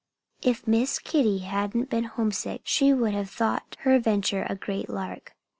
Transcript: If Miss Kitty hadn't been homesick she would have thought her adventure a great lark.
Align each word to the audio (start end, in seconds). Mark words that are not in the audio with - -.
If 0.41 0.65
Miss 0.67 0.97
Kitty 0.97 1.45
hadn't 1.45 1.91
been 1.91 2.05
homesick 2.05 2.61
she 2.63 2.91
would 2.91 3.13
have 3.13 3.29
thought 3.29 3.77
her 3.81 3.93
adventure 3.93 4.47
a 4.49 4.55
great 4.55 4.89
lark. 4.89 5.35